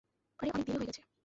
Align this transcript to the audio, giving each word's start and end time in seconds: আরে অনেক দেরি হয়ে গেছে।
আরে 0.39 0.49
অনেক 0.51 0.65
দেরি 0.67 0.77
হয়ে 0.77 0.87
গেছে। 0.89 1.01